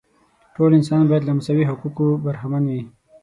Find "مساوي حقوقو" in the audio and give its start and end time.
1.37-2.07